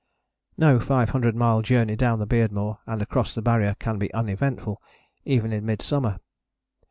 "No 0.57 0.79
five 0.79 1.11
hundred 1.11 1.35
mile 1.35 1.61
journey 1.61 1.95
down 1.95 2.17
the 2.17 2.25
Beardmore 2.25 2.79
and 2.87 3.03
across 3.03 3.35
the 3.35 3.41
Barrier 3.43 3.75
can 3.77 3.99
be 3.99 4.11
uneventful, 4.15 4.81
even 5.25 5.53
in 5.53 5.63
midsummer. 5.63 6.17